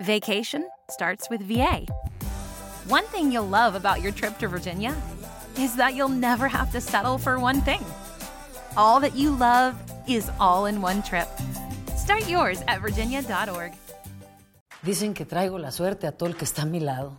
[0.00, 1.84] Vacation starts with VA.
[2.88, 4.96] One thing you'll love about your trip to Virginia
[5.58, 7.84] is that you'll never have to settle for one thing.
[8.78, 9.74] All that you love
[10.08, 11.28] is all in one trip.
[11.98, 13.72] Start yours at virginia.org.
[14.82, 17.18] Dicen que traigo la suerte a todo el que está a mi lado.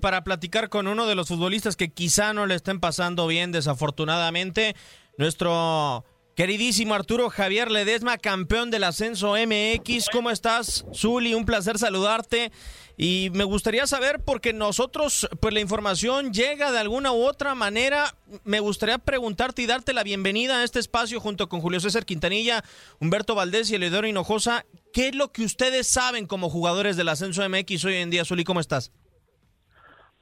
[0.00, 4.74] Para platicar con uno de los futbolistas que quizá no le estén pasando bien, desafortunadamente,
[5.18, 10.08] nuestro queridísimo Arturo Javier Ledesma, campeón del ascenso MX.
[10.10, 11.34] ¿Cómo estás, Zuli?
[11.34, 12.50] Un placer saludarte.
[12.96, 18.14] Y me gustaría saber, porque nosotros, pues la información llega de alguna u otra manera.
[18.44, 22.64] Me gustaría preguntarte y darte la bienvenida a este espacio junto con Julio César Quintanilla,
[23.00, 24.64] Humberto Valdés y Eleodoro Hinojosa.
[24.92, 28.44] ¿Qué es lo que ustedes saben como jugadores del ascenso MX hoy en día, Zuli?
[28.44, 28.92] ¿Cómo estás?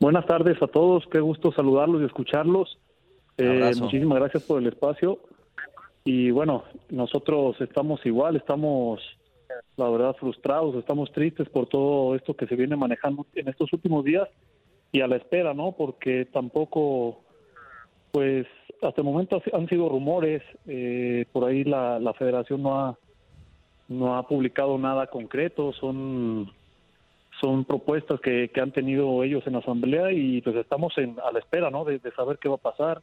[0.00, 2.78] Buenas tardes a todos, qué gusto saludarlos y escucharlos.
[3.36, 5.18] Eh, muchísimas gracias por el espacio.
[6.04, 9.00] Y bueno, nosotros estamos igual, estamos,
[9.76, 14.04] la verdad, frustrados, estamos tristes por todo esto que se viene manejando en estos últimos
[14.04, 14.28] días
[14.92, 15.72] y a la espera, ¿no?
[15.72, 17.18] Porque tampoco,
[18.12, 18.46] pues,
[18.80, 22.96] hasta el momento han sido rumores, eh, por ahí la, la federación no ha,
[23.88, 26.52] no ha publicado nada concreto, son
[27.40, 31.32] son propuestas que, que han tenido ellos en la asamblea y pues estamos en, a
[31.32, 31.84] la espera, ¿no?
[31.84, 33.02] De, saber qué va a pasar,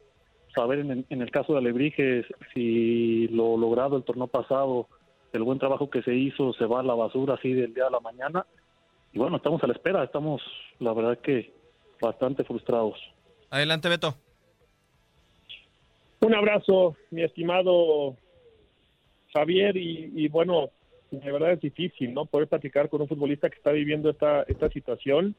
[0.54, 4.88] saber en, en, el caso de Alebrijes si lo logrado el torneo pasado,
[5.32, 7.90] el buen trabajo que se hizo, se va a la basura así del día a
[7.90, 8.46] la mañana.
[9.12, 10.42] Y bueno, estamos a la espera, estamos,
[10.78, 11.52] la verdad que
[12.00, 12.98] bastante frustrados.
[13.50, 14.14] Adelante, Beto.
[16.20, 18.16] Un abrazo, mi estimado
[19.32, 20.70] Javier, y, y bueno,
[21.10, 22.26] de verdad es difícil, ¿no?
[22.26, 25.34] Poder platicar con un futbolista que está viviendo esta, esta situación.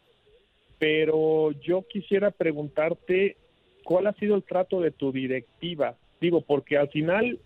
[0.79, 3.37] Pero yo quisiera preguntarte,
[3.83, 5.95] ¿cuál ha sido el trato de tu directiva?
[6.21, 7.39] Digo, porque al final,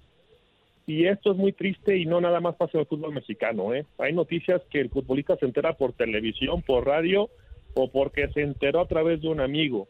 [0.86, 3.86] y esto es muy triste y no nada más pasa en el fútbol mexicano, ¿eh?
[3.98, 7.30] Hay noticias que el futbolista se entera por televisión, por radio
[7.74, 9.88] o porque se enteró a través de un amigo.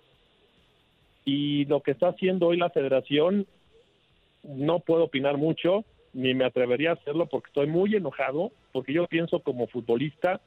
[1.26, 3.48] Y lo que está haciendo hoy la federación,
[4.44, 9.08] no puedo opinar mucho, ni me atrevería a hacerlo porque estoy muy enojado, porque yo
[9.08, 10.42] pienso como futbolista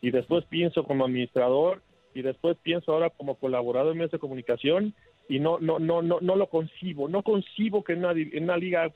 [0.00, 1.82] y después pienso como administrador
[2.14, 4.94] y después pienso ahora como colaborador en medios de comunicación
[5.28, 8.56] y no no no no no lo concibo, no concibo que en una, en una
[8.56, 8.92] liga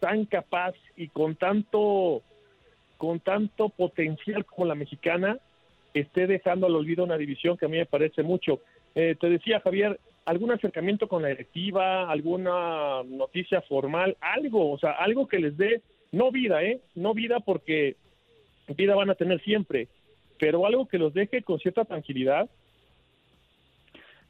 [0.00, 2.22] tan capaz y con tanto
[2.96, 5.38] con tanto potencial como la mexicana
[5.92, 8.60] esté dejando al olvido una división que a mí me parece mucho.
[8.94, 14.92] Eh, te decía Javier, algún acercamiento con la directiva, alguna noticia formal, algo, o sea,
[14.92, 16.80] algo que les dé, no vida, ¿eh?
[16.94, 17.96] No vida porque
[18.76, 19.88] vida van a tener siempre,
[20.38, 22.48] pero algo que los deje con cierta tranquilidad.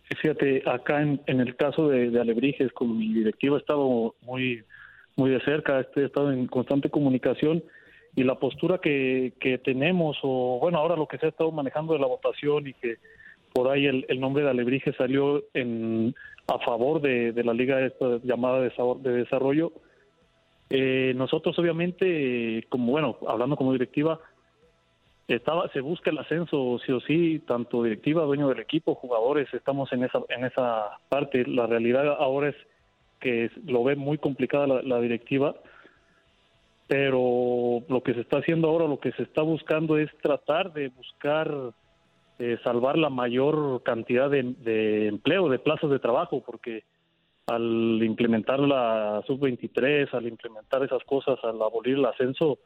[0.05, 4.63] Fíjate, acá en, el caso de, Alebrijes, con mi directiva he estado muy,
[5.17, 7.63] muy de cerca, este, he estado en constante comunicación
[8.17, 11.95] y la postura que, que tenemos, o bueno, ahora lo que se ha estado manejando
[11.95, 12.97] de la votación y que
[13.55, 16.13] por ahí el, nombre de Alebrije salió en,
[16.49, 19.73] a favor de, la liga esta llamada de, desarrollo.
[20.71, 24.19] Eh, nosotros obviamente, como bueno, hablando como directiva,
[25.29, 29.91] estaba se busca el ascenso sí o sí, tanto directiva, dueño del equipo, jugadores, estamos
[29.93, 31.47] en esa en esa parte.
[31.47, 32.57] La realidad ahora es
[33.21, 35.55] que lo ve muy complicada la, la directiva,
[36.89, 40.89] pero lo que se está haciendo ahora, lo que se está buscando es tratar de
[40.89, 41.73] buscar
[42.41, 46.83] eh, salvar la mayor cantidad de, empleo, de plazas de trabajo, porque
[47.47, 52.59] al implementar la sub-23, al implementar esas cosas, al abolir el ascenso,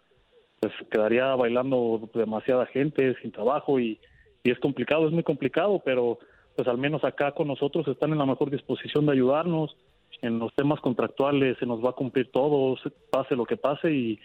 [0.59, 4.01] pues quedaría bailando demasiada gente sin trabajo y,
[4.45, 6.19] es complicado, es muy complicado, pero
[6.57, 9.77] pues al menos acá con nosotros están en la mejor disposición de ayudarnos.
[10.23, 12.75] En los temas contractuales se nos va a cumplir todo,
[13.11, 14.19] pase lo que pase y,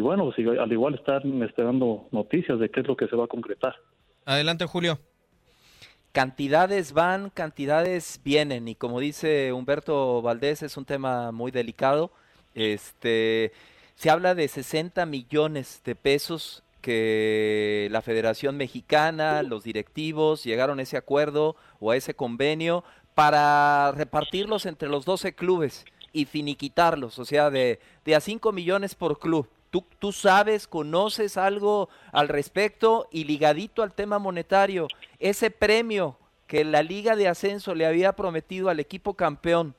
[0.00, 1.22] bueno, pues, al igual estar
[1.56, 3.76] dando noticias de qué es lo que se va a concretar.
[4.28, 4.98] Adelante, Julio.
[6.12, 12.12] Cantidades van, cantidades vienen, y como dice Humberto Valdés, es un tema muy delicado.
[12.54, 13.52] Este,
[13.94, 20.82] se habla de 60 millones de pesos que la Federación Mexicana, los directivos llegaron a
[20.82, 22.84] ese acuerdo o a ese convenio
[23.14, 28.94] para repartirlos entre los 12 clubes y finiquitarlos, o sea, de, de a 5 millones
[28.94, 29.48] por club.
[29.70, 33.06] ¿Tú, ¿Tú sabes, conoces algo al respecto?
[33.12, 34.88] Y ligadito al tema monetario,
[35.18, 36.16] ese premio
[36.46, 39.74] que la Liga de Ascenso le había prometido al equipo campeón,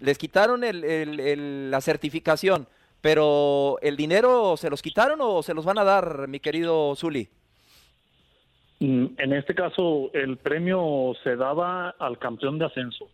[0.00, 2.68] les quitaron el, la certificación,
[3.00, 7.28] pero ¿el dinero se los quitaron o se los van a dar, mi querido Zuli?
[8.80, 13.08] Mm, en este caso, el premio se daba al campeón de ascenso.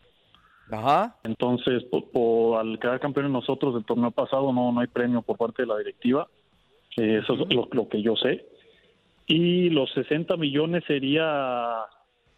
[0.70, 1.16] Ajá.
[1.24, 5.62] Entonces, por, al quedar campeones nosotros del torneo pasado, no, no hay premio por parte
[5.62, 6.28] de la directiva.
[6.96, 8.46] Eh, eso es lo, que yo sé.
[9.26, 11.76] Y los 60 millones sería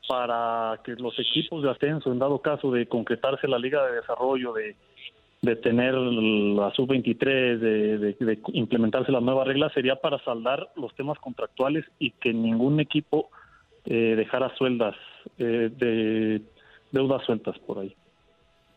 [0.09, 4.53] para que los equipos de ascenso, en dado caso de concretarse la liga de desarrollo,
[4.53, 4.77] de,
[5.43, 11.19] de tener la sub-23, de, de, implementarse las nuevas reglas, sería para saldar los temas
[11.19, 13.31] contractuales y que ningún equipo
[13.85, 14.95] eh, dejara sueldas,
[15.39, 16.43] eh, de
[16.93, 17.97] deudas sueltas por ahí.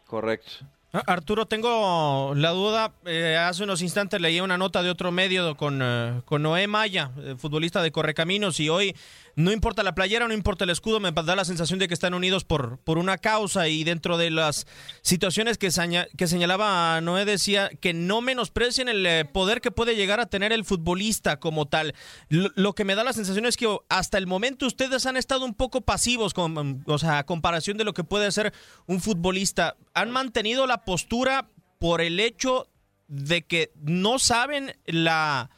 [0.06, 0.66] Correcto.
[0.94, 2.94] Ah, Arturo, tengo la duda.
[3.06, 7.12] Eh, hace unos instantes leí una nota de otro medio con, eh, con Noé Maya,
[7.18, 8.96] eh, futbolista de Correcaminos, y hoy
[9.36, 12.14] no importa la playera, no importa el escudo, me da la sensación de que están
[12.14, 13.68] unidos por, por una causa.
[13.68, 14.66] Y dentro de las
[15.02, 15.70] situaciones que,
[16.18, 20.64] que señalaba Noé, decía que no menosprecien el poder que puede llegar a tener el
[20.64, 21.96] futbolista como tal.
[22.30, 25.54] Lo, que me da la sensación es que hasta el momento ustedes han estado un
[25.54, 28.54] poco pasivos, con, o sea, a comparación de lo que puede ser
[28.86, 29.76] un futbolista.
[29.94, 32.70] Han mantenido la postura por el hecho
[33.08, 35.50] de que no saben la,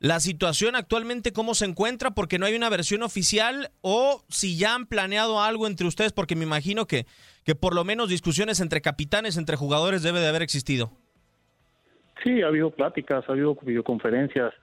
[0.00, 4.74] la situación actualmente cómo se encuentra porque no hay una versión oficial o si ya
[4.74, 7.04] han planeado algo entre ustedes porque me imagino que,
[7.44, 10.90] que por lo menos discusiones entre capitanes, entre jugadores debe de haber existido.
[12.24, 14.54] Sí, ha habido pláticas, ha habido videoconferencias.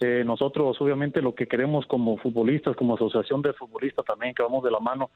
[0.00, 4.64] Eh, nosotros obviamente lo que queremos como futbolistas, como asociación de futbolistas también, que vamos
[4.64, 5.10] de la mano,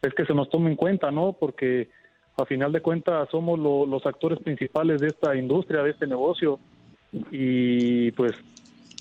[0.00, 1.34] es que se nos tome en cuenta, ¿no?
[1.38, 1.90] Porque
[2.38, 6.58] a final de cuentas somos los actores principales de esta industria, de este negocio
[7.30, 8.32] y pues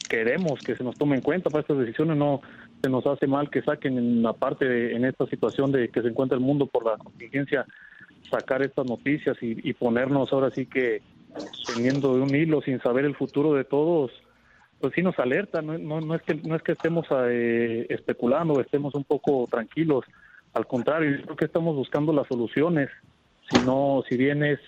[0.10, 2.42] queremos que se nos tome en cuenta para estas decisiones, no
[2.82, 6.10] se nos hace mal que saquen en la parte en esta situación de que se
[6.10, 7.66] encuentra el mundo por la contingencia
[8.30, 11.02] sacar estas noticias y, ponernos ahora sí que
[11.66, 14.12] teniendo de un hilo sin saber el futuro de todos
[14.80, 18.94] pues sí nos alerta no, no, es que no es que estemos eh, especulando estemos
[18.94, 20.06] un poco tranquilos
[20.54, 22.90] al contrario creo que estamos buscando las soluciones
[23.50, 24.60] si no, si bien es,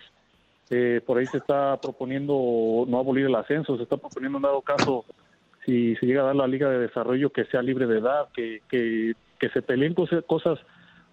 [0.70, 4.62] eh, por ahí se está proponiendo no abolir el ascenso, se está proponiendo en dado
[4.62, 5.06] caso,
[5.66, 8.62] si se llega a dar la liga de desarrollo que sea libre de edad, que,
[8.70, 9.16] que,
[9.50, 10.60] se peleen cosas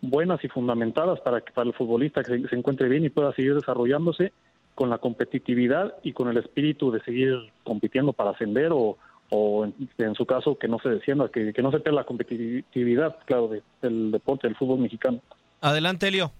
[0.03, 3.55] buenas y fundamentadas para que para el futbolista que se, encuentre bien y pueda seguir
[3.55, 4.33] desarrollándose
[4.75, 7.35] con la competitividad y con el espíritu de seguir
[7.65, 8.97] compitiendo para ascender o,
[9.31, 13.17] o en, su caso que no se descienda, que, que no se pierda la competitividad,
[13.25, 13.51] claro,
[13.83, 15.21] del deporte, del fútbol mexicano.
[15.61, 16.31] Adelante, Elio.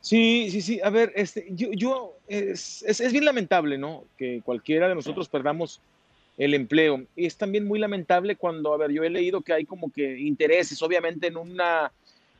[0.00, 0.80] Sí, sí, sí.
[0.82, 4.04] A ver, este, yo, yo es, es, bien lamentable, ¿no?
[4.18, 5.80] Que cualquiera de nosotros perdamos
[6.36, 7.04] el empleo.
[7.16, 10.18] Y es también muy lamentable cuando, a ver, yo he leído que hay como que
[10.18, 11.92] intereses, obviamente, en una,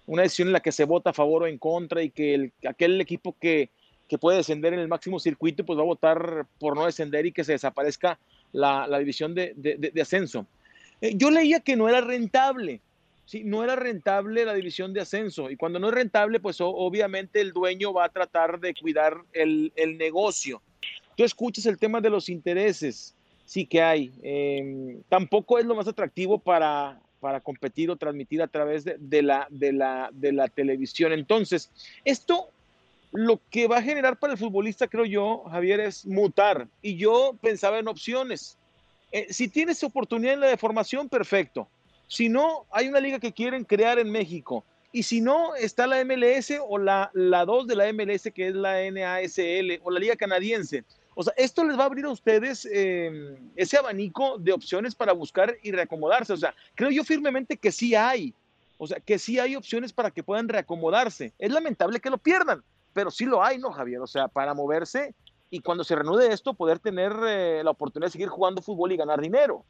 [0.06, 2.52] una decisión en la que se vota a favor o en contra y que el,
[2.68, 3.70] aquel equipo que,
[4.08, 7.32] que puede descender en el máximo circuito, pues va a votar por no descender y
[7.32, 8.18] que se desaparezca
[8.52, 10.46] la, la división de, de, ascenso.
[11.00, 12.80] Eh, yo leía que no era rentable
[13.24, 17.40] Sí, no era rentable la división de ascenso y cuando no es rentable, pues obviamente
[17.40, 20.60] el dueño va a tratar de cuidar el, negocio.
[21.16, 23.14] Tú escuchas el tema de los intereses,
[23.52, 24.10] sí que hay.
[24.22, 29.46] Em, tampoco es lo más atractivo para, para competir o transmitir a través de, la,
[29.50, 31.12] de, la, de la televisión.
[31.12, 31.70] Entonces,
[32.02, 32.48] esto
[33.10, 36.66] lo que va a generar para el futbolista, creo yo, Javier, es mutar.
[36.80, 38.56] Y yo pensaba en opciones.
[39.10, 41.68] Eh, si tienes oportunidad en la deformación, perfecto.
[42.08, 44.64] Si no, hay una liga que quieren crear en México.
[44.92, 48.54] Y si no, está la MLS o la, la 2 de la MLS, que es
[48.54, 50.84] la NASL, o la Liga Canadiense.
[51.14, 55.12] O sea, esto les va a abrir a ustedes em, ese abanico de opciones para
[55.12, 56.32] buscar y reacomodarse.
[56.32, 58.34] O sea, creo yo firmemente que sí hay.
[58.78, 61.32] O sea, que sí hay opciones para que puedan reacomodarse.
[61.38, 64.00] Es lamentable que lo pierdan, pero sí lo hay, ¿no, Javier?
[64.00, 65.14] O sea, para moverse
[65.50, 68.96] y cuando se reanude esto, poder tener eh, la oportunidad de seguir jugando fútbol y
[68.96, 69.64] ganar dinero.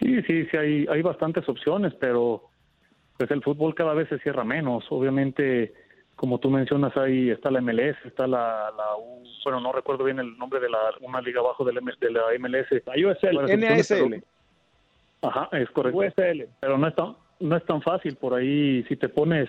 [0.00, 2.50] Sí, sí, sí, hay, hay bastantes opciones, pero
[3.16, 4.84] pues el fútbol cada vez se cierra menos.
[4.90, 5.74] Obviamente,
[6.20, 8.84] como tú mencionas, ahí está la MLS, está la, la
[9.42, 12.20] bueno, no recuerdo bien el nombre de la una liga abajo de la, de la
[12.38, 12.68] MLS.
[12.84, 14.22] La USL, NASL.
[15.22, 15.98] Ajá, es correcto.
[15.98, 16.46] USL.
[16.60, 19.48] Pero no es tan, no es tan fácil por ahí si te pones,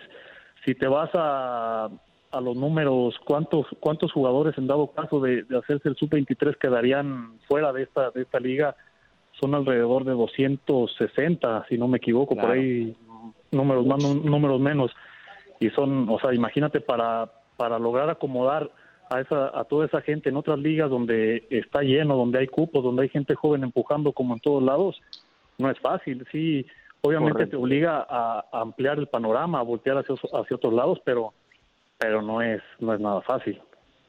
[0.63, 1.89] si te vas a,
[2.31, 7.73] a los números, cuántos cuántos jugadores en dado caso de, hacerse el sub-23 quedarían fuera
[7.73, 8.77] de esta de esta liga
[9.41, 12.95] son alrededor de 260, si no me equivoco, por ahí
[13.51, 14.95] números más, números menos.
[15.61, 18.69] Y son, o sea, imagínate para, para lograr acomodar
[19.11, 22.83] a, esa, a toda esa gente en otras ligas donde está lleno, donde hay cupos,
[22.83, 24.99] donde hay gente joven empujando como en todos lados,
[25.59, 26.25] no es fácil.
[26.31, 26.65] Sí,
[27.01, 31.31] obviamente te obliga a, ampliar el panorama, a voltear hacia, hacia otros lados, pero,
[31.99, 33.61] pero no, es, no es nada fácil.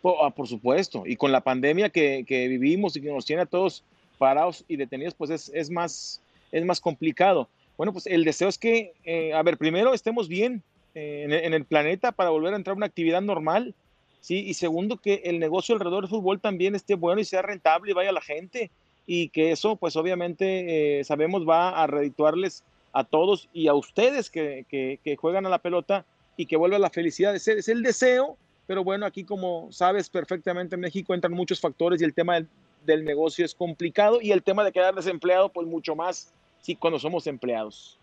[0.05, 3.47] Ah, por supuesto, y con la pandemia que, que vivimos y que nos tiene a
[3.47, 3.85] todos
[4.17, 7.49] parados y detenidos, pues es, es, más, es más complicado.
[7.77, 10.63] Bueno, pues el deseo es que, eh, a ver, primero estemos bien
[10.95, 13.75] en, el planeta para volver a entrar a una actividad normal,
[14.21, 14.39] ¿sí?
[14.47, 17.95] Y segundo, que el negocio alrededor del fútbol también esté bueno y sea rentable y
[17.95, 18.71] vaya la gente.
[19.07, 24.31] Y que eso, pues obviamente, eh, sabemos va a redituarles a todos y a ustedes
[24.31, 26.05] que, que, juegan a la pelota
[26.37, 27.35] y que vuelva la felicidad.
[27.35, 32.01] Es, es el deseo, pero bueno, aquí como sabes perfectamente en México entran muchos factores
[32.01, 32.49] y el tema del,
[32.85, 36.99] del negocio es complicado y el tema de quedar desempleado, pues mucho más, sí, cuando
[36.99, 37.99] somos empleados.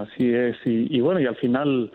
[0.00, 1.92] Así es, y, bueno, y al final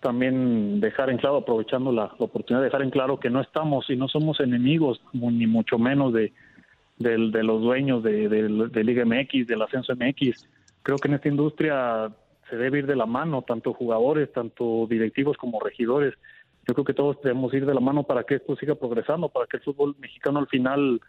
[0.00, 3.96] también dejar en claro, aprovechando la, oportunidad de dejar en claro que no estamos y
[3.96, 6.32] no somos enemigos, ni mucho menos de,
[6.98, 10.46] de, los dueños de, de, Liga MX, del ascenso MX.
[10.82, 12.10] Creo que en esta industria
[12.48, 16.14] se debe ir de la mano, tanto jugadores, tanto directivos como regidores
[16.66, 19.46] yo creo que todos debemos ir de la mano para que esto siga progresando, para
[19.46, 21.00] que el fútbol mexicano al final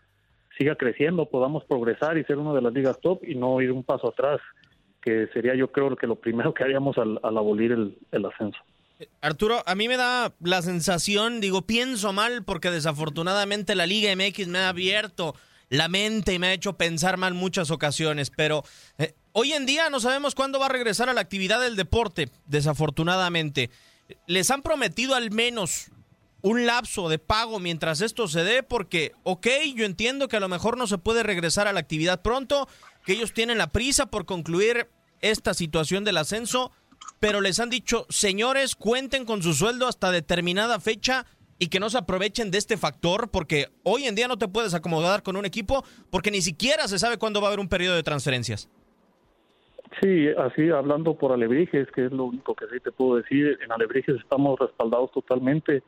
[0.58, 3.84] siga creciendo, podamos progresar y ser una de las ligas top y no ir un
[3.84, 4.40] paso atrás,
[5.08, 8.60] que sería yo creo que lo primero que haríamos al, abolir el, ascenso.
[9.22, 14.50] Arturo, a mí me da la sensación, digo, pienso mal porque desafortunadamente la Liga MX
[14.50, 15.34] me ha abierto
[15.70, 18.64] la mente y me ha hecho pensar mal muchas ocasiones, pero
[18.98, 22.28] eh, hoy en día no sabemos cuándo va a regresar a la actividad del deporte,
[22.46, 23.70] desafortunadamente
[24.26, 25.90] les han prometido al menos
[26.42, 30.50] un lapso de pago mientras esto se dé, porque, ok, yo entiendo que a lo
[30.50, 32.68] mejor no se puede regresar a la actividad pronto,
[33.06, 34.90] que ellos tienen la prisa por concluir
[35.22, 36.72] esta situación del ascenso,
[37.20, 41.26] pero les han dicho, señores, cuenten con su sueldo hasta determinada fecha
[41.60, 44.74] y que no se aprovechen de este factor, porque hoy en día no te puedes
[44.74, 47.96] acomodar con un equipo, porque ni siquiera se sabe cuándo va a haber un periodo
[47.96, 48.70] de transferencias.
[50.02, 53.72] Sí, así hablando por Alebrijes, que es lo único que sí te puedo decir, en
[53.72, 55.82] Alebrijes estamos respaldados totalmente.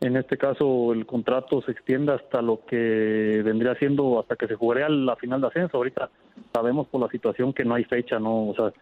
[0.00, 4.56] En este caso, el contrato se extiende hasta lo que vendría siendo, hasta que se
[4.56, 5.76] jugaría la final de ascenso.
[5.76, 6.10] Ahorita
[6.56, 8.48] sabemos por la situación que no hay fecha, ¿no?
[8.48, 8.72] O sea,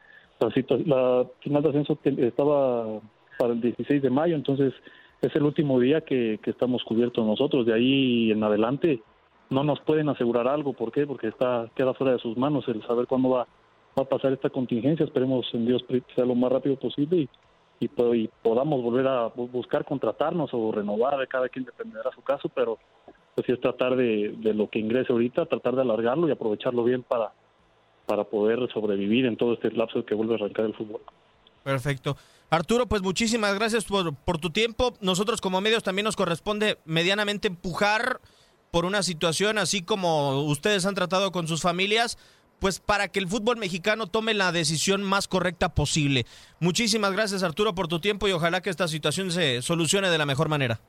[0.86, 3.00] la, final de ascenso estaba
[3.38, 4.72] para el 16 de mayo, entonces
[5.22, 7.66] es el último día que, que estamos cubiertos nosotros.
[7.66, 9.02] De ahí en adelante
[9.50, 10.72] no nos pueden asegurar algo.
[10.72, 11.06] ¿Por qué?
[11.06, 13.46] Porque está queda fuera de sus manos el saber cuándo va
[13.98, 17.28] va a pasar esta contingencia, esperemos en Dios sea lo más rápido posible
[17.80, 22.48] y, y, podamos volver a buscar contratarnos o renovar, de cada quien dependerá su caso,
[22.48, 22.78] pero
[23.34, 27.02] pues es tratar de, de lo que ingrese ahorita, tratar de alargarlo y aprovecharlo bien
[27.02, 27.32] para,
[28.06, 31.00] para poder sobrevivir en todo este lapso que vuelve a arrancar el fútbol.
[31.62, 32.16] Perfecto.
[32.50, 34.94] Arturo, pues muchísimas gracias por, por tu tiempo.
[35.00, 38.20] Nosotros como medios también nos corresponde medianamente empujar
[38.70, 42.18] por una situación así como ustedes han tratado con sus familias,
[42.58, 46.24] pues para que el fútbol mexicano tome la decisión más correcta posible.
[46.60, 50.26] Muchísimas gracias Arturo por tu tiempo y ojalá que esta situación se solucione de la
[50.26, 50.80] mejor manera.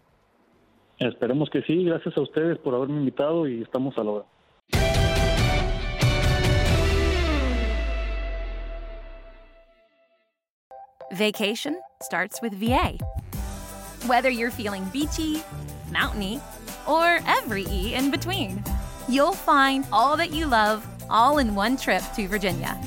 [0.98, 4.26] Esperemos que sí, gracias a ustedes por haberme invitado y estamos a la hora.
[11.16, 12.98] Vacation starts with VA.
[14.06, 15.42] Whether you're feeling beachy,
[15.90, 16.42] mountainy,
[16.86, 18.62] or every E in between,
[19.08, 22.78] you'll find all that you love all in one trip to Virginia.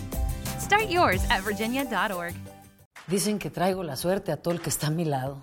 [0.59, 2.35] Start yours at virginia.org.
[3.09, 5.43] Dicen que traigo la suerte a todo el que está a mi lado.